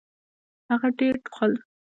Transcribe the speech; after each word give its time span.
هغه 0.71 0.87
ډېر 0.99 1.13
ټوخل. 1.23 1.51